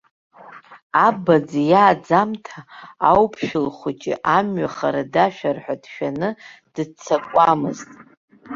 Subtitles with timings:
[1.05, 2.59] Абаӡӡеи иааӡамҭа
[3.09, 6.29] ауԥшәыл хәыҷы амҩа хара дашәар ҳәа дшәаны,
[6.73, 7.89] дыццакуамызт.